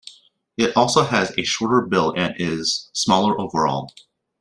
[0.57, 3.91] It also has a shorter bill and is smaller overall.